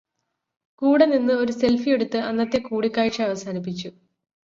[0.81, 3.89] കൂടെനിന്ന് ഒരു സെൽഫിയെടുത്ത് അന്നത്തെ കൂടിക്കാഴ്ച അവസാനിപ്പിച്ചു.